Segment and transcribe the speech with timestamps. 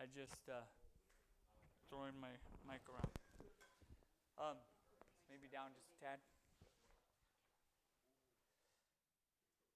[0.00, 0.64] I just uh,
[1.92, 2.32] throwing my
[2.64, 3.12] mic around.
[4.40, 4.56] Um,
[5.28, 6.24] maybe down just a tad.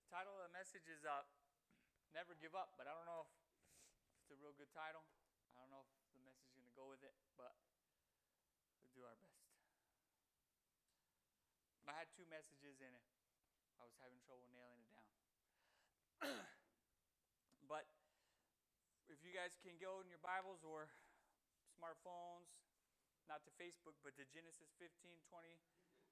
[0.08, 1.29] Title of the message is uh,
[2.16, 5.05] "Never Give Up," but I don't know if it's a real good title.
[5.52, 7.52] I don't know if the message is going to go with it, but
[8.80, 9.45] we'll do our best.
[11.84, 13.04] I had two messages in it.
[13.77, 15.12] I was having trouble nailing it down.
[17.68, 17.84] but
[19.35, 20.87] guys can go in your Bibles or
[21.75, 22.54] smartphones,
[23.27, 24.95] not to Facebook, but to Genesis 15,
[25.27, 25.58] 20,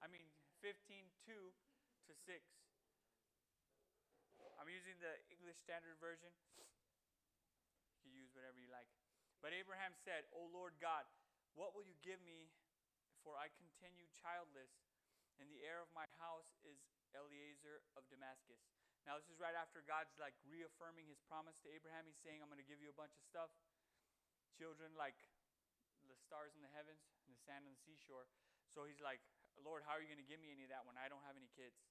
[0.02, 0.27] I mean
[0.59, 2.19] 15, 2 to 6.
[4.59, 6.34] I'm using the English Standard Version.
[7.95, 8.91] You can use whatever you like.
[9.38, 11.07] But Abraham said, O Lord God,
[11.54, 12.51] what will you give me
[13.23, 14.82] for I continue childless,
[15.38, 16.82] and the heir of my house is
[17.15, 18.81] Eliezer of Damascus.
[19.02, 22.06] Now, this is right after God's like reaffirming his promise to Abraham.
[22.06, 23.51] He's saying, I'm going to give you a bunch of stuff.
[24.55, 25.19] Children like
[26.06, 28.30] the stars in the heavens and the sand on the seashore.
[28.71, 29.18] So he's like,
[29.59, 31.35] Lord, how are you going to give me any of that when I don't have
[31.35, 31.82] any kids?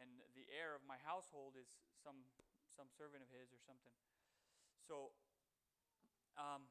[0.00, 1.70] And the heir of my household is
[2.02, 2.26] some,
[2.66, 3.94] some servant of his or something.
[4.82, 5.14] So,
[6.34, 6.66] um,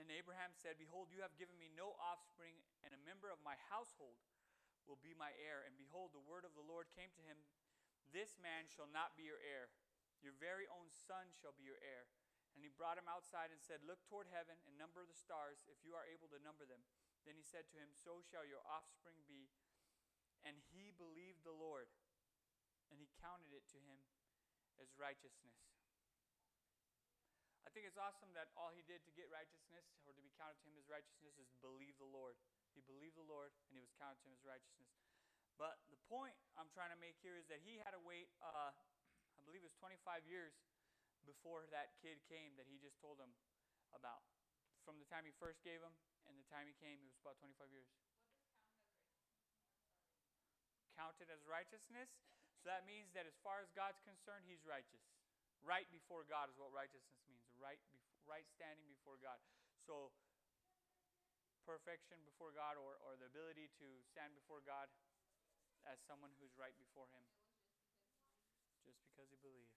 [0.00, 3.58] and Abraham said, Behold, you have given me no offspring, and a member of my
[3.68, 4.16] household
[4.88, 5.66] will be my heir.
[5.68, 7.36] And behold, the word of the Lord came to him
[8.10, 9.70] This man shall not be your heir,
[10.20, 12.10] your very own son shall be your heir.
[12.54, 15.78] And he brought him outside and said, Look toward heaven and number the stars, if
[15.86, 16.82] you are able to number them.
[17.22, 19.48] Then he said to him, So shall your offspring be.
[20.42, 21.86] And he believed the Lord,
[22.88, 24.00] and he counted it to him
[24.80, 25.68] as righteousness.
[27.68, 30.58] I think it's awesome that all he did to get righteousness, or to be counted
[30.64, 32.34] to him as righteousness, is believe the Lord.
[32.72, 34.90] He believed the Lord, and he was counted to him as righteousness.
[35.56, 38.72] But the point I'm trying to make here is that he had to wait, uh,
[38.74, 40.52] I believe it was 25 years
[41.24, 43.32] before that kid came that he just told him
[43.92, 44.24] about.
[44.84, 45.92] From the time he first gave him
[46.28, 47.88] and the time he came, it was about 25 years.
[50.96, 52.08] Counted as righteousness.
[52.60, 55.00] So that means that as far as God's concerned, he's righteous.
[55.64, 57.44] Right before God is what righteousness means.
[57.56, 57.80] Right,
[58.28, 59.40] right standing before God.
[59.84, 60.12] So
[61.64, 64.88] perfection before God or, or the ability to stand before God
[65.88, 67.24] as someone who's right before Him.
[68.84, 69.76] Just because he believed.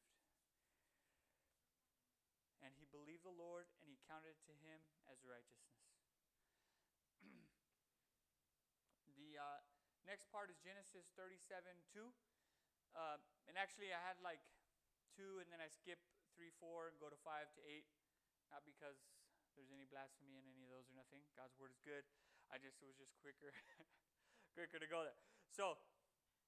[2.64, 4.80] And he believed the Lord and he counted it to him
[5.12, 5.84] as righteousness.
[9.19, 9.59] the uh,
[10.08, 12.08] next part is Genesis 37 2.
[12.96, 13.20] Uh,
[13.52, 14.40] and actually, I had like
[15.20, 16.00] 2 and then I skip
[16.40, 17.84] 3, 4 and go to 5 to 8.
[18.56, 19.03] Not because
[19.58, 21.22] there's any blasphemy in any of those or nothing.
[21.35, 22.06] God's word is good.
[22.50, 23.52] I just it was just quicker,
[24.58, 25.18] quicker to go there.
[25.53, 25.78] So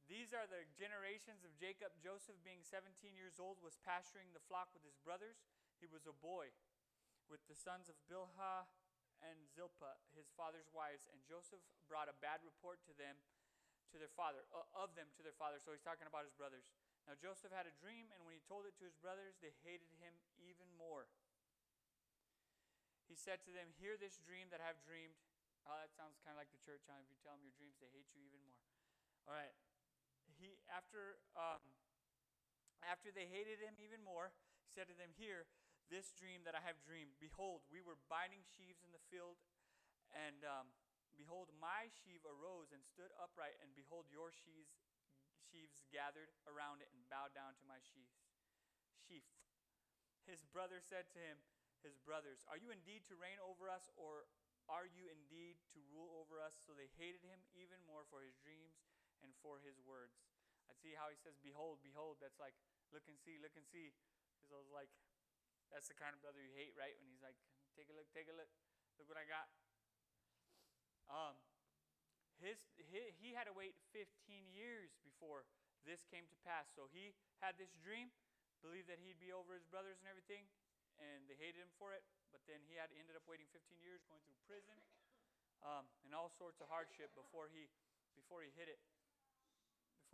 [0.05, 1.93] these are the generations of Jacob.
[2.01, 5.41] Joseph, being 17 years old, was pasturing the flock with his brothers.
[5.81, 6.53] He was a boy
[7.25, 8.69] with the sons of Bilhah
[9.25, 13.17] and Zilpah, his father's wives, and Joseph brought a bad report to them,
[13.89, 15.57] to their father, uh, of them to their father.
[15.57, 16.69] So he's talking about his brothers.
[17.09, 19.89] Now Joseph had a dream, and when he told it to his brothers, they hated
[19.97, 21.09] him even more
[23.05, 25.15] he said to them, Hear this dream that I have dreamed.
[25.65, 26.85] Oh, that sounds kind of like the church.
[26.85, 26.97] Huh?
[27.01, 28.61] If you tell them your dreams, they hate you even more.
[29.29, 29.53] All right.
[30.45, 31.61] He after um,
[32.85, 34.29] after they hated him even more,
[34.61, 35.49] he said to them, Here,
[35.89, 37.17] this dream that I have dreamed.
[37.17, 39.41] Behold, we were binding sheaves in the field,
[40.13, 40.69] and um,
[41.17, 44.77] behold, my sheaf arose and stood upright, and behold, your sheaves,
[45.49, 47.81] sheaves gathered around it and bowed down to my.
[47.81, 49.25] Sheaf.
[50.25, 51.37] His brother said to him,
[51.85, 54.25] his brothers, Are you indeed to reign over us, or
[54.65, 56.57] are you indeed to rule over us?
[56.65, 58.81] So they hated him even more for his dreams
[59.21, 60.25] and for his words.
[60.69, 62.17] I see how he says, Behold, behold.
[62.21, 62.55] That's like,
[62.89, 63.93] look and see, look and see.
[64.37, 64.91] Because I was like,
[65.73, 66.93] that's the kind of brother you hate, right?
[67.01, 67.37] When he's like,
[67.75, 68.47] Take a look, take a look.
[68.95, 69.51] Look what I got.
[71.11, 71.35] Um,
[72.39, 74.07] his, he, he had to wait 15
[74.55, 75.43] years before
[75.83, 76.71] this came to pass.
[76.71, 77.11] So he
[77.43, 78.15] had this dream,
[78.63, 80.47] believed that he'd be over his brothers and everything
[80.99, 82.03] and they hated him for it.
[82.31, 84.75] But then he had ended up waiting 15 years, going through prison,
[85.63, 87.71] um, and all sorts of hardship before he
[88.15, 88.79] before he hit it,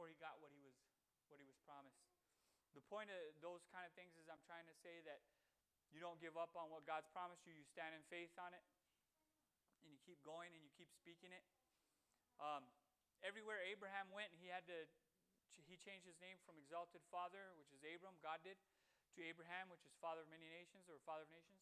[0.01, 0.73] before he got what he was
[1.29, 2.01] what he was promised.
[2.73, 5.21] The point of those kind of things is I'm trying to say that
[5.93, 7.53] you don't give up on what God's promised you.
[7.53, 8.65] You stand in faith on it,
[9.85, 11.45] and you keep going and you keep speaking it.
[12.41, 12.65] Um,
[13.21, 14.89] everywhere Abraham went, he had to
[15.69, 19.85] he changed his name from exalted father, which is Abram, God did, to Abraham, which
[19.85, 21.61] is father of many nations or father of nations.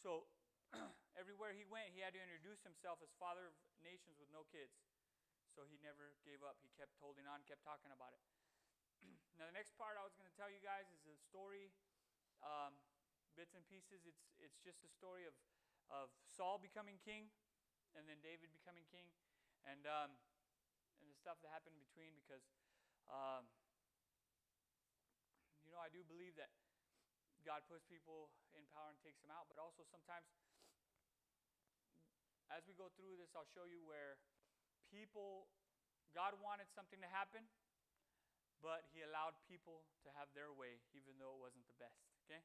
[0.00, 0.24] So
[1.20, 3.54] everywhere he went, he had to introduce himself as father of
[3.84, 4.72] nations with no kids.
[5.54, 6.58] So he never gave up.
[6.58, 8.22] He kept holding on, kept talking about it.
[9.38, 11.70] now, the next part I was going to tell you guys is a story
[12.42, 12.74] um,
[13.38, 14.02] bits and pieces.
[14.02, 15.34] It's it's just a story of
[15.94, 17.30] of Saul becoming king,
[17.94, 19.06] and then David becoming king,
[19.62, 20.18] and um,
[20.98, 22.18] and the stuff that happened between.
[22.18, 22.42] Because
[23.06, 23.46] um,
[25.62, 26.50] you know, I do believe that
[27.46, 30.26] God puts people in power and takes them out, but also sometimes.
[32.52, 34.20] As we go through this, I'll show you where
[34.94, 35.50] people,
[36.14, 37.42] God wanted something to happen,
[38.62, 42.06] but He allowed people to have their way, even though it wasn't the best.
[42.24, 42.38] Okay?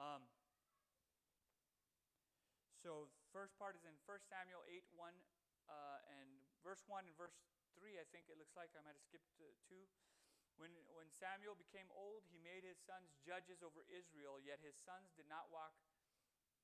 [0.00, 0.24] Um,
[2.80, 5.12] so, first part is in 1 Samuel 8 1
[5.68, 7.36] uh, and verse 1 and verse
[7.76, 8.72] 3, I think it looks like.
[8.72, 9.76] I might have skipped uh, 2.
[10.56, 15.12] When, when Samuel became old, he made his sons judges over Israel, yet his sons
[15.12, 15.76] did not walk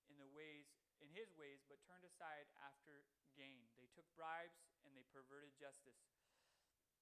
[0.09, 0.69] in the ways
[1.00, 3.05] in his ways, but turned aside after
[3.37, 3.69] gain.
[3.77, 6.00] They took bribes and they perverted justice.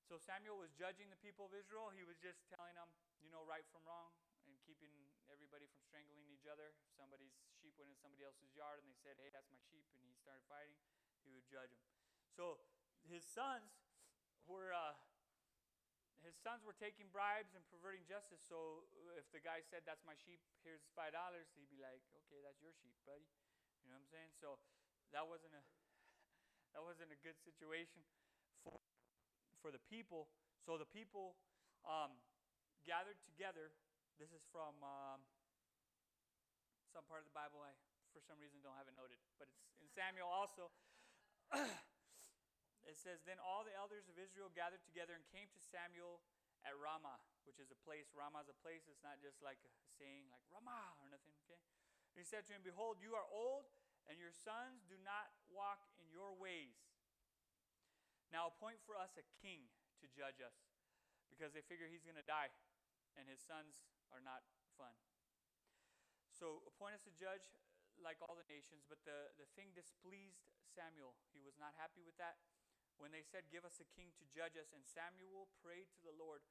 [0.04, 1.88] So Samuel was judging the people of Israel.
[1.94, 2.92] He was just telling them,
[3.24, 4.12] you know, right from wrong
[4.44, 4.92] and keeping
[5.32, 6.76] everybody from strangling each other.
[6.84, 9.88] If somebody's sheep went in somebody else's yard and they said, hey, that's my sheep,
[9.96, 10.76] and he started fighting,
[11.24, 11.88] he would judge them.
[12.36, 12.60] So
[13.08, 13.72] his sons
[14.44, 14.74] were.
[14.74, 14.92] Uh,
[16.24, 18.40] his sons were taking bribes and perverting justice.
[18.40, 18.88] So
[19.20, 20.40] if the guy said, "That's my sheep.
[20.64, 23.28] Here's five dollars," he'd be like, "Okay, that's your sheep, buddy."
[23.84, 24.32] You know what I'm saying?
[24.40, 24.56] So
[25.12, 25.60] that wasn't a
[26.74, 28.02] that wasn't a good situation
[28.66, 28.76] for
[29.62, 30.28] for the people.
[30.60, 31.38] So the people
[31.88, 32.12] um,
[32.84, 33.72] gathered together.
[34.20, 35.24] This is from um,
[36.92, 37.64] some part of the Bible.
[37.64, 37.72] I
[38.14, 40.70] for some reason don't have it noted, but it's in Samuel also.
[42.90, 46.22] it says, Then all the elders of Israel gathered together and came to Samuel
[46.62, 48.14] at Ramah, which is a place.
[48.14, 48.86] Ramah is a place.
[48.86, 51.58] It's not just like a saying like Ramah or nothing, okay?
[52.14, 53.66] he said to him, Behold, you are old,
[54.08, 56.76] and your sons do not walk in your ways.
[58.28, 59.70] Now appoint for us a king
[60.02, 60.56] to judge us,
[61.30, 62.50] because they figure he's going to die,
[63.14, 64.42] and his sons are not
[64.74, 64.92] fun.
[66.34, 67.46] So appoint us a judge
[68.02, 71.14] like all the nations, but the, the thing displeased Samuel.
[71.30, 72.42] He was not happy with that.
[72.98, 76.14] When they said, Give us a king to judge us, and Samuel prayed to the
[76.14, 76.42] Lord.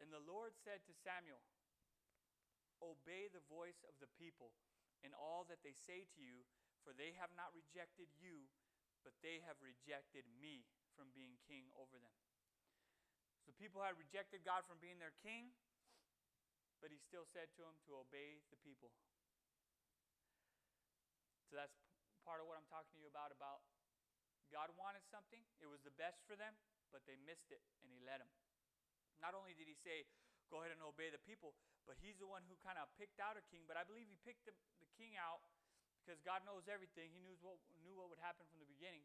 [0.00, 1.40] And the Lord said to Samuel,
[2.80, 4.56] Obey the voice of the people
[5.04, 6.44] in all that they say to you,
[6.82, 8.48] for they have not rejected you,
[9.04, 10.64] but they have rejected me
[10.96, 12.14] from being king over them.
[13.44, 15.52] So people had rejected God from being their king,
[16.80, 18.92] but he still said to them to obey the people.
[21.48, 21.74] So that's
[22.22, 23.64] part of what I'm talking to you about about
[24.50, 26.58] God wanted something, it was the best for them,
[26.90, 28.30] but they missed it and he let them.
[29.22, 30.10] Not only did he say,
[30.50, 31.54] go ahead and obey the people,
[31.86, 33.62] but he's the one who kind of picked out a king.
[33.70, 35.38] But I believe he picked the, the king out
[36.00, 37.12] because God knows everything.
[37.12, 39.04] He knew what, knew what would happen from the beginning.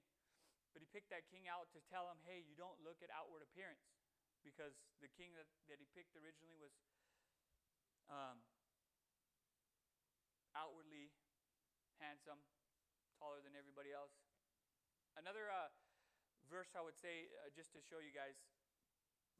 [0.71, 3.43] But he picked that king out to tell him, hey, you don't look at outward
[3.43, 3.83] appearance.
[4.43, 6.75] Because the king that, that he picked originally was
[8.07, 8.37] um,
[10.53, 11.11] outwardly
[11.99, 12.39] handsome,
[13.17, 14.13] taller than everybody else.
[15.17, 15.71] Another uh,
[16.47, 18.37] verse I would say, uh, just to show you guys,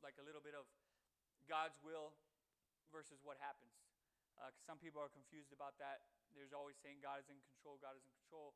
[0.02, 0.66] like a little bit of
[1.46, 2.16] God's will
[2.90, 3.76] versus what happens.
[4.40, 6.04] Uh, some people are confused about that.
[6.36, 8.56] There's always saying God is in control, God is in control.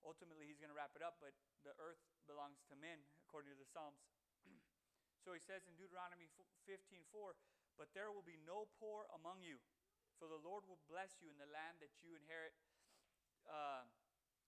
[0.00, 1.36] Ultimately, He's going to wrap it up, but
[1.66, 4.00] the earth belongs to men, according to the Psalms.
[5.24, 6.30] so He says in Deuteronomy
[6.64, 7.34] 15 4,
[7.76, 9.60] But there will be no poor among you,
[10.16, 12.56] for the Lord will bless you in the land that you inherit.
[13.44, 13.84] Uh,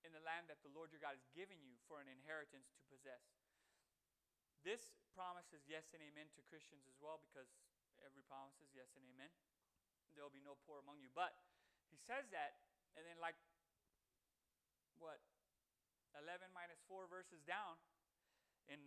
[0.04, 2.82] in the land that the Lord your God is giving you for an inheritance to
[2.88, 3.20] possess.
[4.64, 7.48] This promise is yes and amen to Christians as well because
[8.04, 9.32] every promise is yes and amen.
[10.14, 11.10] There will be no poor among you.
[11.12, 11.34] But
[11.90, 12.60] he says that,
[12.98, 13.38] and then, like,
[14.98, 15.22] what?
[16.18, 17.78] 11 minus 4 verses down,
[18.66, 18.78] in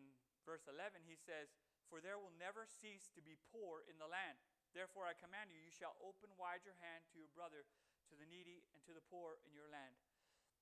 [0.43, 1.51] verse 11, he says,
[1.87, 4.39] For there will never cease to be poor in the land.
[4.75, 7.63] Therefore, I command you, you shall open wide your hand to your brother,
[8.09, 9.95] to the needy, and to the poor in your land.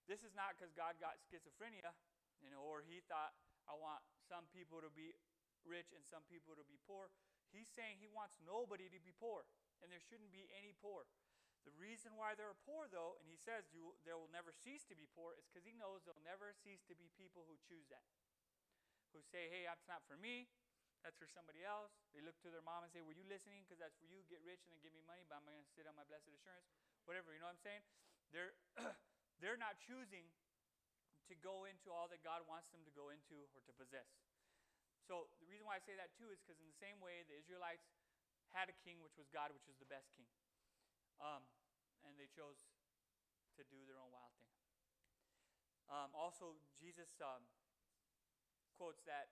[0.10, 1.96] This is not because God got schizophrenia,
[2.42, 3.38] you know, or he thought,
[3.70, 5.14] I want some people to be
[5.64, 7.14] rich and some people to be poor.
[7.54, 9.46] He's saying he wants nobody to be poor,
[9.82, 11.10] and there shouldn't be any poor.
[11.62, 14.82] The reason why there are poor, though, and he says you, there will never cease
[14.90, 17.86] to be poor, is because he knows there'll never cease to be people who choose
[17.94, 18.06] that.
[19.14, 20.50] Who say, hey, that's not for me,
[21.06, 21.94] that's for somebody else.
[22.18, 23.62] They look to their mom and say, were you listening?
[23.66, 24.26] Because that's for you.
[24.26, 26.34] Get rich and then give me money, but I'm going to sit on my blessed
[26.34, 26.66] assurance.
[27.06, 27.84] Whatever, you know what I'm saying?
[28.34, 28.54] They're,
[29.42, 30.26] they're not choosing
[31.30, 34.10] to go into all that God wants them to go into or to possess.
[35.06, 37.36] So the reason why I say that too is because in the same way the
[37.36, 37.88] Israelites
[38.52, 40.28] had a king which was God, which was the best king,
[41.20, 41.44] um,
[42.04, 42.68] and they chose
[43.56, 44.52] to do their own wild thing.
[45.92, 47.44] Um, also, Jesus um,
[48.80, 49.32] quotes that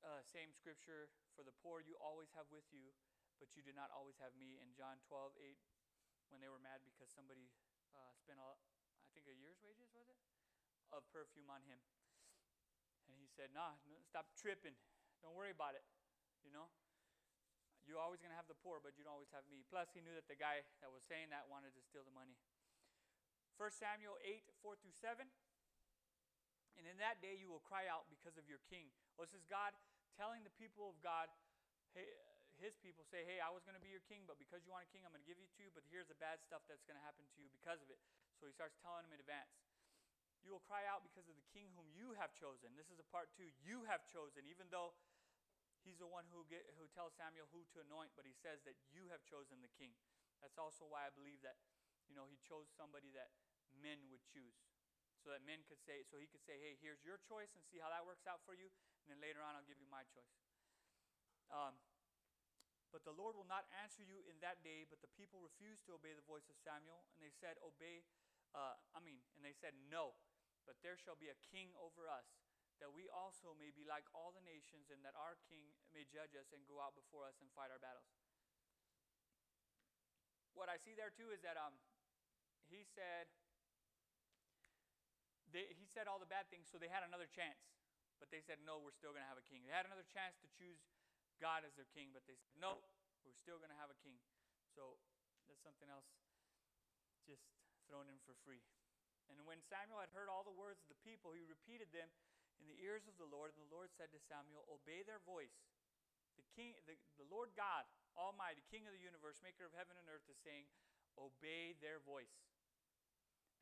[0.00, 2.92] uh, same scripture for the poor you always have with you,
[3.36, 6.80] but you do not always have me in John 12, 8 when they were mad
[6.88, 7.52] because somebody
[7.92, 10.18] uh, spent, I think, a year's wages, was it?
[10.94, 11.78] Of perfume on him.
[13.10, 14.74] And he said, Nah, no, stop tripping.
[15.22, 15.82] Don't worry about it.
[16.42, 16.70] You know?
[17.86, 19.62] You're always going to have the poor, but you don't always have me.
[19.70, 22.34] Plus, he knew that the guy that was saying that wanted to steal the money.
[23.56, 25.24] 1 Samuel 8, 4 through 7.
[26.76, 28.92] And in that day you will cry out because of your king.
[29.16, 29.72] Well, this is God
[30.12, 31.32] telling the people of God,
[31.96, 32.04] hey,
[32.60, 34.84] his people say, hey, I was going to be your king, but because you want
[34.84, 36.84] a king, I'm going to give you to you, but here's the bad stuff that's
[36.84, 38.00] going to happen to you because of it.
[38.36, 39.52] So he starts telling them in advance.
[40.44, 42.76] You will cry out because of the king whom you have chosen.
[42.76, 43.48] This is a part two.
[43.60, 44.94] You have chosen, even though
[45.86, 48.74] He's the one who, get, who tells Samuel who to anoint, but he says that
[48.90, 49.94] you have chosen the king.
[50.42, 51.54] That's also why I believe that,
[52.10, 53.30] you know, he chose somebody that
[53.78, 54.58] men would choose.
[55.22, 57.78] So that men could say, so he could say, hey, here's your choice and see
[57.78, 58.66] how that works out for you.
[59.06, 60.34] And then later on, I'll give you my choice.
[61.54, 61.78] Um,
[62.90, 64.86] but the Lord will not answer you in that day.
[64.86, 67.06] But the people refused to obey the voice of Samuel.
[67.14, 68.06] And they said, Obey,
[68.54, 70.18] uh, I mean, and they said, No,
[70.66, 72.26] but there shall be a king over us
[72.80, 76.36] that we also may be like all the nations, and that our king may judge
[76.36, 78.08] us and go out before us and fight our battles.
[80.52, 81.76] What I see there too is that um,
[82.68, 83.28] he said
[85.52, 87.60] they, he said all the bad things, so they had another chance,
[88.20, 89.64] but they said no, we're still going to have a king.
[89.64, 90.80] They had another chance to choose
[91.40, 92.80] God as their king, but they said no,
[93.24, 94.16] we're still going to have a king.
[94.72, 94.96] So
[95.48, 96.08] that's something else
[97.24, 97.44] just
[97.88, 98.64] thrown in for free.
[99.28, 102.08] And when Samuel had heard all the words of the people, he repeated them
[102.60, 105.54] in the ears of the Lord, and the Lord said to Samuel, Obey their voice.
[106.36, 110.08] The King, the, the Lord God, Almighty, King of the universe, maker of heaven and
[110.08, 110.68] earth, is saying,
[111.16, 112.32] Obey their voice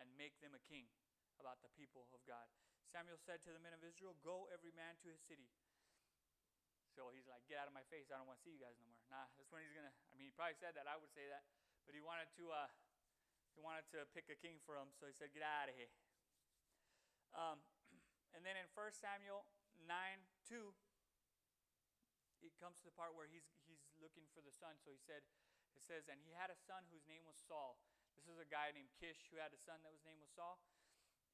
[0.03, 0.91] and make them a king
[1.39, 2.47] about the people of God.
[2.91, 5.47] Samuel said to the men of Israel, Go every man to his city.
[6.95, 8.11] So he's like, Get out of my face.
[8.11, 9.03] I don't want to see you guys no more.
[9.11, 10.87] Nah, that's when he's going to, I mean, he probably said that.
[10.87, 11.47] I would say that.
[11.87, 12.71] But he wanted to, uh,
[13.55, 15.91] he wanted to pick a king for him, so he said, Get out of here.
[17.35, 17.59] Um,
[18.35, 19.47] and then in 1 Samuel
[19.87, 19.91] 9
[20.51, 20.75] 2,
[22.45, 24.77] it comes to the part where he's, he's looking for the son.
[24.85, 25.25] So he said,
[25.73, 27.81] it says, and he had a son whose name was Saul.
[28.15, 30.61] This is a guy named Kish who had a son that was named was Saul.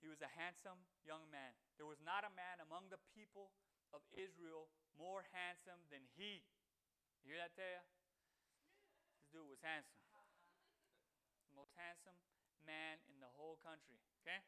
[0.00, 1.52] He was a handsome young man.
[1.76, 3.52] There was not a man among the people
[3.92, 6.40] of Israel more handsome than he.
[7.20, 7.84] You hear that, Taya?
[9.20, 10.00] This dude was handsome.
[11.58, 12.16] Most handsome
[12.64, 14.00] man in the whole country.
[14.24, 14.40] Okay?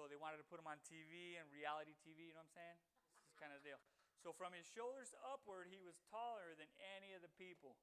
[0.00, 2.56] So they wanted to put him on TV and reality TV, you know what I'm
[2.56, 2.78] saying?
[3.20, 3.76] This is kind of deal.
[4.24, 7.76] So from his shoulders upward, he was taller than any of the people.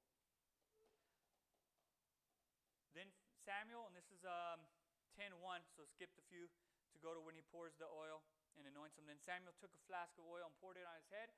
[2.90, 3.14] Then
[3.46, 4.66] Samuel, and this is um,
[5.14, 6.50] 10 1, so skip a few
[6.90, 8.26] to go to when he pours the oil
[8.58, 9.06] and anoints him.
[9.06, 11.30] Then Samuel took a flask of oil and poured it on his head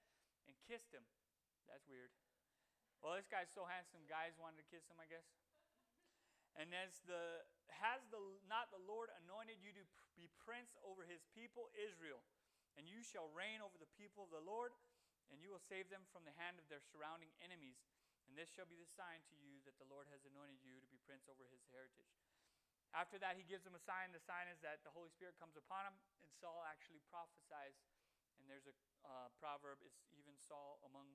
[0.49, 1.04] and kissed him.
[1.68, 2.08] That's weird.
[3.04, 5.28] Well, this guy's so handsome, guys wanted to kiss him, I guess.
[6.56, 7.44] And as the
[7.78, 8.18] has the
[8.50, 9.84] not the Lord anointed you to
[10.18, 12.20] be prince over his people Israel,
[12.74, 14.74] and you shall reign over the people of the Lord,
[15.30, 17.78] and you will save them from the hand of their surrounding enemies.
[18.30, 20.88] And this shall be the sign to you that the Lord has anointed you to
[20.90, 22.14] be prince over his heritage.
[22.94, 24.10] After that, he gives them a sign.
[24.10, 27.78] The sign is that the Holy Spirit comes upon him, and Saul actually prophesies.
[28.38, 28.74] And there's a
[29.06, 31.06] uh, proverb, it's even Saul among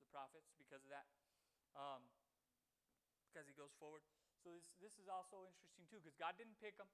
[0.00, 1.08] the prophets because of that,
[1.74, 2.04] um,
[3.28, 4.04] because he goes forward.
[4.42, 6.86] So this, this is also interesting too, because God didn't pick him.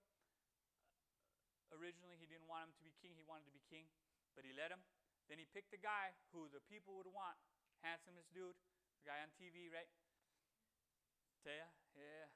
[1.73, 3.13] Originally, he didn't want him to be king.
[3.19, 3.89] He wanted to be king,
[4.33, 4.81] but he let him.
[5.29, 7.37] Then he picked the guy who the people would want,
[7.81, 8.57] handsomest dude,
[9.01, 9.89] the guy on TV, right?
[11.41, 12.29] Taya, yeah.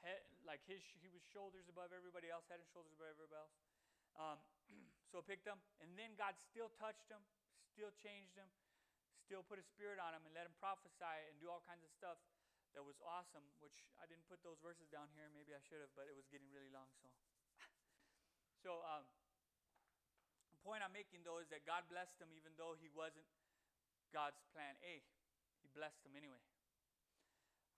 [0.00, 3.54] Head, like his, he was shoulders above everybody else, head and shoulders above everybody else.
[4.16, 4.38] Um,
[5.12, 7.20] so picked him, and then God still touched him,
[7.68, 8.48] still changed him,
[9.20, 11.92] still put a spirit on him, and let him prophesy and do all kinds of
[11.92, 12.16] stuff
[12.78, 15.26] that was awesome, which I didn't put those verses down here.
[15.34, 16.86] Maybe I should have, but it was getting really long.
[17.02, 17.10] So,
[18.62, 19.02] so um,
[20.54, 23.26] the point I'm making though is that God blessed him even though he wasn't
[24.14, 25.02] God's plan A.
[25.58, 26.38] He blessed him anyway.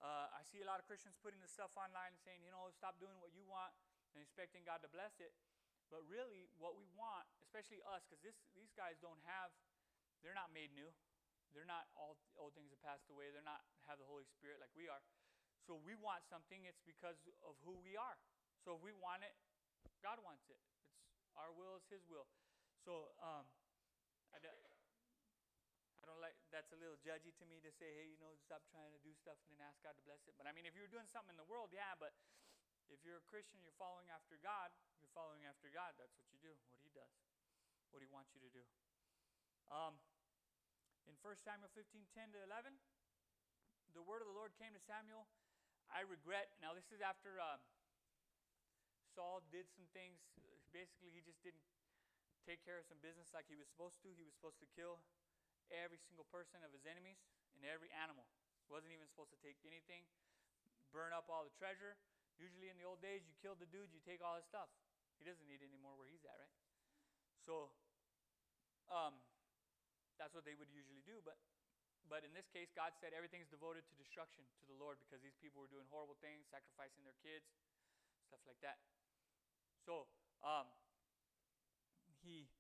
[0.05, 2.69] Uh, I see a lot of Christians putting this stuff online and saying, you know,
[2.77, 3.73] stop doing what you want
[4.13, 5.33] and expecting God to bless it.
[5.89, 8.21] But really, what we want, especially us, because
[8.53, 9.49] these guys don't have,
[10.21, 10.93] they're not made new.
[11.55, 13.31] They're not all old things have passed away.
[13.35, 15.03] They're not have the Holy Spirit like we are.
[15.67, 18.17] So we want something, it's because of who we are.
[18.65, 19.35] So if we want it,
[20.01, 20.59] God wants it.
[21.21, 22.27] It's our will is His will.
[22.81, 23.45] So um,
[24.33, 28.33] I, I don't like that's a little judgy to me to say, hey, you know,
[28.41, 30.35] stop trying to do stuff and then ask God to bless it.
[30.41, 31.93] But I mean, if you're doing something in the world, yeah.
[32.01, 32.17] But
[32.89, 34.73] if you're a Christian, you're following after God.
[34.99, 35.95] You're following after God.
[36.01, 36.57] That's what you do.
[36.73, 37.15] What He does.
[37.93, 38.65] What He wants you to do.
[39.71, 40.01] Um,
[41.11, 42.71] in 1 Samuel 15 10 to 11,
[43.99, 45.27] the word of the Lord came to Samuel
[45.91, 46.55] I regret.
[46.63, 47.59] Now, this is after um,
[49.11, 50.23] Saul did some things.
[50.71, 51.67] Basically, he just didn't
[52.47, 54.15] take care of some business like he was supposed to.
[54.15, 55.03] He was supposed to kill
[55.75, 57.19] every single person of his enemies
[57.59, 58.31] and every animal.
[58.71, 60.07] Wasn't even supposed to take anything,
[60.95, 61.99] burn up all the treasure.
[62.39, 64.71] Usually in the old days, you killed the dude, you take all his stuff.
[65.19, 66.55] He doesn't need any more where he's at, right?
[67.43, 67.75] So,
[68.87, 69.19] um,
[70.21, 71.25] that's what they would usually do.
[71.25, 71.41] But,
[72.05, 75.41] but in this case, God said everything's devoted to destruction to the Lord because these
[75.41, 77.49] people were doing horrible things, sacrificing their kids,
[78.29, 78.85] stuff like that.
[79.81, 80.05] So,
[80.45, 80.69] um,
[82.21, 82.53] he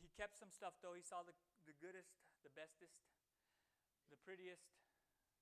[0.00, 0.96] he kept some stuff though.
[0.96, 1.36] He saw the
[1.68, 3.04] the goodest, the bestest,
[4.08, 4.64] the prettiest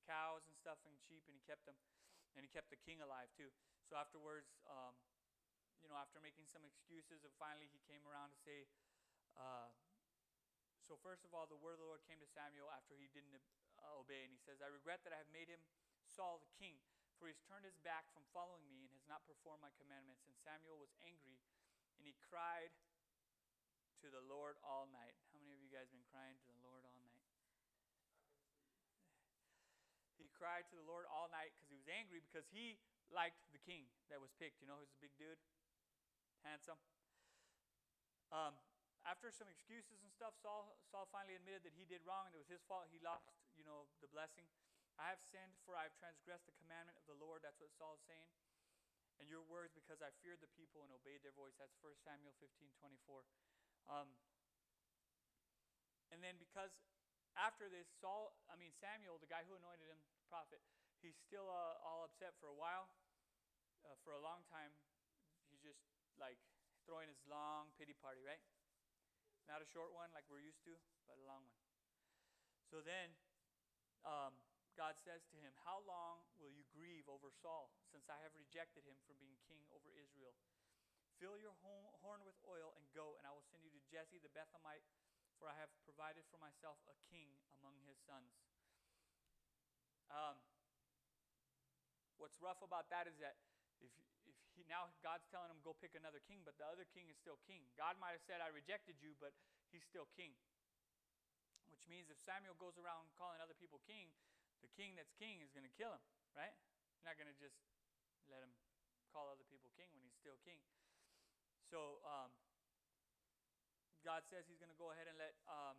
[0.03, 1.79] cows and stuff and sheep, and he kept them,
[2.35, 3.55] and he kept the king alive too.
[3.87, 4.99] So afterwards, um,
[5.79, 8.67] you know, after making some excuses, and finally he came around to say.
[9.37, 9.69] Uh,
[10.87, 13.35] so first of all, the word of the Lord came to Samuel after he didn't
[13.83, 15.59] uh, obey, and he says, "I regret that I have made him
[16.07, 16.79] Saul the king,
[17.19, 20.23] for he has turned his back from following me and has not performed my commandments."
[20.31, 21.43] And Samuel was angry,
[21.99, 22.71] and he cried
[23.99, 25.19] to the Lord all night.
[25.35, 27.19] How many of you guys been crying to the Lord all night?
[30.23, 32.79] He cried to the Lord all night because he was angry because he
[33.11, 34.63] liked the king that was picked.
[34.63, 35.41] You know, who's a big dude,
[36.47, 36.79] handsome.
[38.31, 38.55] Um,
[39.07, 42.43] after some excuses and stuff, Saul, Saul finally admitted that he did wrong and it
[42.43, 42.91] was his fault.
[42.91, 44.51] He lost, you know, the blessing.
[44.99, 47.47] I have sinned, for I have transgressed the commandment of the Lord.
[47.47, 48.27] That's what Saul is saying.
[49.23, 51.55] And your words, because I feared the people and obeyed their voice.
[51.57, 53.25] That's 1 Samuel 15 24.
[53.87, 54.11] Um,
[56.11, 56.75] and then because
[57.39, 60.61] after this, Saul, I mean Samuel, the guy who anointed him prophet,
[61.01, 62.91] he's still uh, all upset for a while.
[63.87, 64.75] Uh, for a long time,
[65.53, 65.79] he's just
[66.19, 66.41] like
[66.89, 68.43] throwing his long pity party, right?
[69.47, 70.75] Not a short one like we're used to,
[71.07, 71.63] but a long one.
[72.67, 73.15] So then
[74.03, 74.35] um,
[74.75, 78.85] God says to him, How long will you grieve over Saul, since I have rejected
[78.85, 80.35] him from being king over Israel?
[81.17, 84.29] Fill your horn with oil and go, and I will send you to Jesse the
[84.37, 84.85] Bethlehemite,
[85.41, 88.37] for I have provided for myself a king among his sons.
[90.13, 90.37] Um,
[92.21, 93.41] what's rough about that is that
[93.83, 93.93] if,
[94.29, 97.17] if he, now God's telling him go pick another king, but the other king is
[97.19, 97.65] still king.
[97.77, 99.33] God might have said, I rejected you, but
[99.73, 100.33] he's still king.
[101.69, 104.13] Which means if Samuel goes around calling other people king,
[104.65, 106.55] the king that's king is going to kill him, right?
[106.97, 107.59] You're not going to just
[108.33, 108.55] let him
[109.13, 110.59] call other people king when he's still king.
[111.69, 112.33] So um,
[114.07, 115.77] God says he's going to go ahead and let um,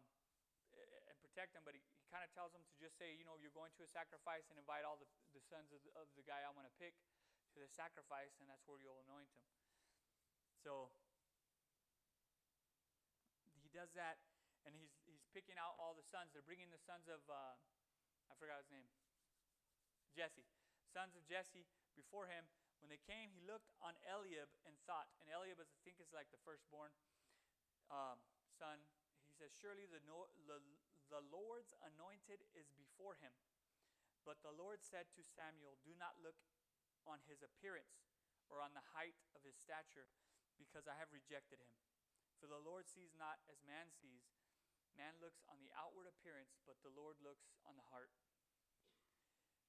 [1.09, 3.33] and protect him, but he, he kind of tells him to just say, you know,
[3.41, 6.21] you're going to a sacrifice and invite all the, the sons of the, of the
[6.21, 6.93] guy I want to pick
[7.57, 9.41] to the sacrifice, and that's where you'll anoint him.
[10.61, 10.93] So
[13.65, 14.21] he does that,
[14.61, 16.37] and he's, he's picking out all the sons.
[16.37, 17.57] They're bringing the sons of, uh,
[18.29, 18.85] I forgot his name,
[20.13, 20.45] Jesse.
[20.93, 21.65] Sons of Jesse
[21.97, 22.45] before him.
[22.77, 26.13] When they came, he looked on Eliab and thought, and Eliab, is, I think, is
[26.13, 26.93] like the firstborn
[27.89, 28.21] um,
[28.53, 28.77] son.
[29.25, 30.61] He says, Surely the, no, the,
[31.09, 33.33] the Lord's anointed is before him.
[34.21, 36.37] But the Lord said to Samuel, Do not look
[37.07, 38.03] on his appearance
[38.47, 40.07] or on the height of his stature,
[40.55, 41.71] because I have rejected him.
[42.39, 44.23] For the Lord sees not as man sees.
[44.95, 48.09] Man looks on the outward appearance, but the Lord looks on the heart.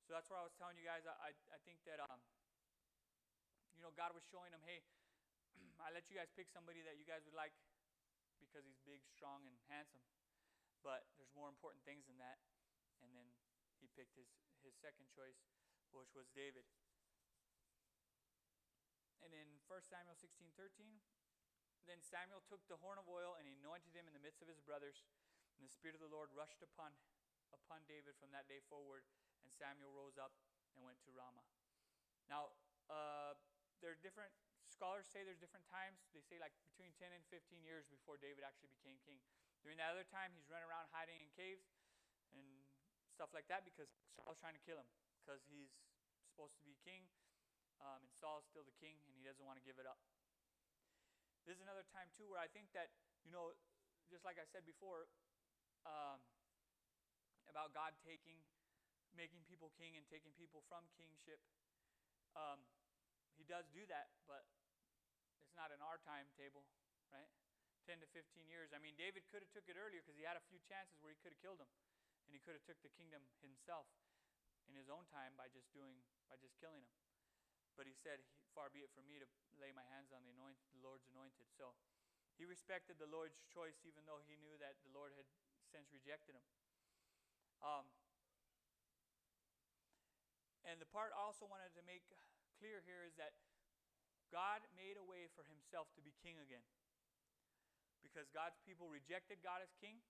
[0.08, 1.04] So that's where I was telling you guys.
[1.04, 2.20] I, I think that, um,
[3.76, 4.80] you know, God was showing them, hey,
[5.84, 7.52] I let you guys pick somebody that you guys would like
[8.40, 10.00] because he's big, strong, and handsome.
[10.80, 12.40] But there's more important things than that.
[13.04, 13.28] And then
[13.84, 14.32] he picked his,
[14.64, 15.36] his second choice,
[15.92, 16.64] which was David.
[19.24, 21.00] And in 1 Samuel 16 13,
[21.88, 24.60] then Samuel took the horn of oil and anointed him in the midst of his
[24.60, 25.08] brothers.
[25.56, 26.94] And the Spirit of the Lord rushed upon,
[27.50, 29.02] upon David from that day forward.
[29.42, 30.36] And Samuel rose up
[30.76, 31.48] and went to Ramah.
[32.28, 32.52] Now,
[32.92, 33.34] uh,
[33.80, 34.30] there are different
[34.68, 36.06] scholars say there's different times.
[36.12, 39.18] They say like between 10 and 15 years before David actually became king.
[39.64, 41.66] During that other time, he's running around hiding in caves
[42.30, 42.46] and
[43.10, 44.86] stuff like that because Saul's trying to kill him
[45.18, 45.74] because he's
[46.30, 47.10] supposed to be king
[47.82, 49.98] um, and Saul's still the king, and he doesn't want to give it up.
[51.46, 52.92] This is another time, too, where I think that,
[53.24, 53.54] you know,
[54.10, 55.08] just like I said before,
[55.86, 56.20] um,
[57.48, 58.40] about God taking,
[59.16, 61.40] making people king and taking people from kingship.
[62.36, 62.60] Um,
[63.38, 64.44] he does do that, but
[65.40, 66.66] it's not in our timetable,
[67.08, 67.30] right?
[67.88, 68.68] 10 to 15 years.
[68.76, 71.08] I mean, David could have took it earlier because he had a few chances where
[71.08, 71.70] he could have killed him,
[72.28, 73.88] and he could have took the kingdom himself
[74.68, 75.96] in his own time by just doing
[76.28, 77.07] by just killing him.
[77.78, 78.18] But he said,
[78.58, 79.28] Far be it from me to
[79.62, 81.46] lay my hands on the, the Lord's anointed.
[81.54, 81.78] So
[82.34, 85.30] he respected the Lord's choice, even though he knew that the Lord had
[85.70, 86.46] since rejected him.
[87.62, 87.86] Um,
[90.66, 92.02] and the part I also wanted to make
[92.58, 93.38] clear here is that
[94.34, 96.66] God made a way for himself to be king again.
[98.02, 100.02] Because God's people rejected God as king.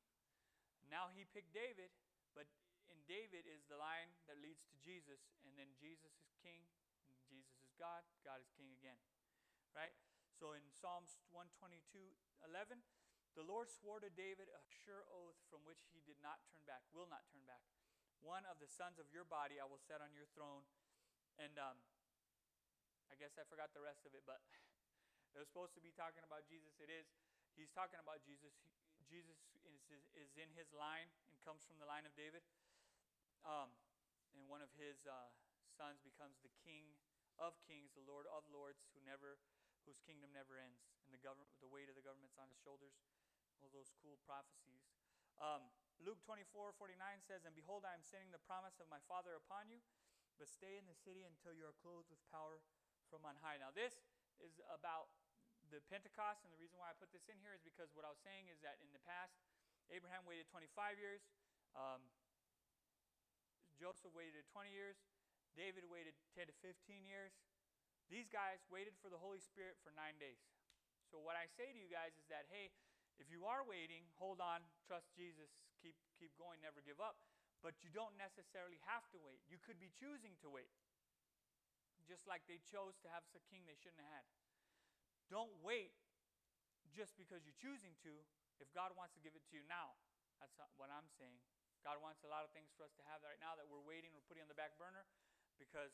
[0.89, 1.93] Now he picked David,
[2.33, 2.49] but
[2.89, 6.65] in David is the line that leads to Jesus, and then Jesus is king,
[7.79, 8.99] God, God is king again.
[9.73, 9.95] Right?
[10.35, 11.79] So in Psalms 122
[12.47, 12.83] 11,
[13.39, 16.83] the Lord swore to David a sure oath from which he did not turn back,
[16.91, 17.63] will not turn back.
[18.19, 20.67] One of the sons of your body I will set on your throne.
[21.39, 21.79] And um,
[23.11, 24.43] I guess I forgot the rest of it, but
[25.35, 26.75] it was supposed to be talking about Jesus.
[26.83, 27.07] It is.
[27.55, 28.55] He's talking about Jesus.
[28.59, 28.75] He,
[29.07, 29.39] Jesus
[29.91, 32.43] is, is in his line and comes from the line of David.
[33.47, 33.71] Um,
[34.35, 35.31] and one of his uh,
[35.79, 36.91] sons becomes the king
[37.39, 39.39] of kings, the Lord of lords, who never,
[39.87, 42.99] whose kingdom never ends, and the government, the weight of the government's on his shoulders
[43.63, 44.87] all those cool prophecies.
[45.39, 45.71] Um,
[46.03, 49.71] Luke 24 49 says, And behold, I am sending the promise of my Father upon
[49.71, 49.83] you,
[50.39, 52.63] but stay in the city until you are clothed with power
[53.11, 53.59] from on high.
[53.59, 53.99] Now, this
[54.39, 55.11] is about
[55.75, 58.11] the Pentecost, and the reason why I put this in here is because what I
[58.15, 59.35] was saying is that in the past,
[59.91, 61.27] Abraham waited 25 years,
[61.75, 62.01] um,
[63.77, 64.99] Joseph waited 20 years,
[65.57, 67.33] David waited 10 to 15 years.
[68.09, 70.41] These guys waited for the Holy Spirit for nine days.
[71.13, 72.73] So, what I say to you guys is that, hey,
[73.21, 77.21] if you are waiting, hold on, trust Jesus, keep, keep going, never give up.
[77.61, 79.43] But you don't necessarily have to wait.
[79.51, 80.71] You could be choosing to wait.
[82.07, 84.27] Just like they chose to have a king they shouldn't have had.
[85.29, 85.93] Don't wait
[86.89, 88.13] just because you're choosing to
[88.63, 89.93] if God wants to give it to you now.
[90.41, 91.37] That's what I'm saying.
[91.85, 94.15] God wants a lot of things for us to have right now that we're waiting,
[94.15, 95.05] we're putting on the back burner
[95.61, 95.93] because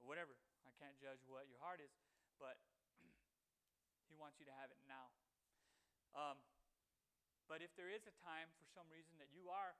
[0.00, 0.32] whatever.
[0.64, 1.92] I can't judge what your heart is,
[2.40, 2.56] but
[4.08, 5.12] He wants you to have it now.
[6.14, 6.38] Um,
[7.50, 9.76] but if there is a time for some reason that you are,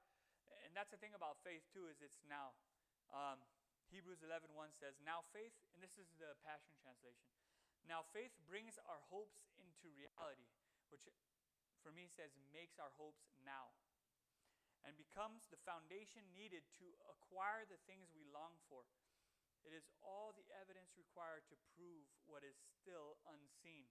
[0.67, 2.53] and that's the thing about faith too, is it's now.
[3.13, 3.41] Um,
[3.93, 7.31] Hebrews 11.1 says, Now faith, and this is the Passion Translation,
[7.85, 10.49] now faith brings our hopes into reality,
[10.89, 11.07] which
[11.85, 13.77] for me says makes our hopes now,
[14.83, 18.89] and becomes the foundation needed to acquire the things we long for.
[19.65, 23.89] It is all the evidence required to prove what is still unseen.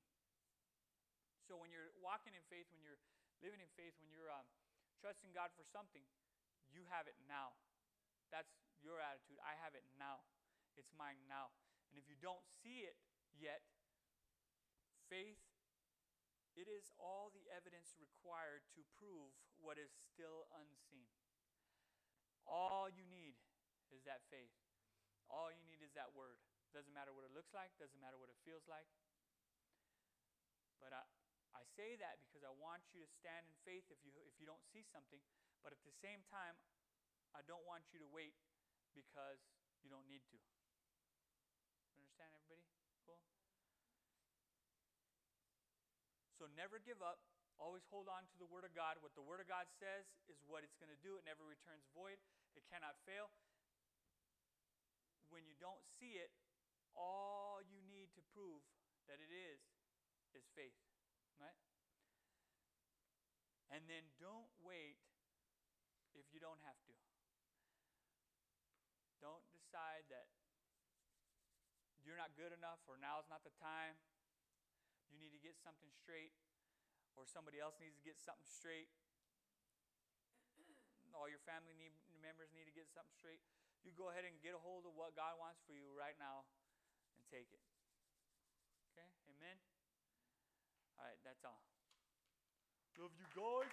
[1.50, 3.02] So when you're walking in faith, when you're
[3.42, 4.48] living in faith, when you're um,
[5.02, 6.06] trusting God for something,
[6.72, 7.58] you have it now.
[8.30, 9.42] That's your attitude.
[9.44, 10.24] I have it now.
[10.80, 11.52] It's mine now.
[11.92, 12.98] And if you don't see it
[13.36, 13.62] yet,
[15.12, 15.42] faith,
[16.56, 21.10] it is all the evidence required to prove what is still unseen.
[22.46, 23.38] All you need
[23.92, 24.63] is that faith.
[25.34, 26.38] All you need is that word.
[26.70, 28.86] Doesn't matter what it looks like, doesn't matter what it feels like.
[30.78, 31.02] But I,
[31.58, 34.46] I say that because I want you to stand in faith if you, if you
[34.46, 35.22] don't see something,
[35.66, 36.54] but at the same time,
[37.34, 38.38] I don't want you to wait
[38.94, 39.42] because
[39.82, 40.38] you don't need to.
[41.98, 42.62] Understand, everybody?
[43.10, 43.18] Cool?
[46.38, 47.22] So never give up.
[47.62, 48.98] Always hold on to the Word of God.
[49.00, 51.16] What the Word of God says is what it's going to do.
[51.22, 52.18] It never returns void,
[52.58, 53.30] it cannot fail.
[55.34, 56.30] When you don't see it,
[56.94, 58.62] all you need to prove
[59.10, 59.66] that it is
[60.38, 60.78] is faith.
[61.42, 61.58] Right?
[63.74, 65.02] And then don't wait
[66.14, 66.94] if you don't have to.
[69.18, 70.30] Don't decide that
[72.06, 73.98] you're not good enough or now's not the time.
[75.10, 76.38] You need to get something straight
[77.18, 78.94] or somebody else needs to get something straight.
[81.14, 83.42] All your family need, members need to get something straight.
[83.84, 86.48] You go ahead and get a hold of what God wants for you right now
[87.20, 87.60] and take it.
[88.96, 89.08] Okay?
[89.36, 89.60] Amen.
[90.98, 91.60] All right, that's all.
[92.98, 93.54] Love you guys.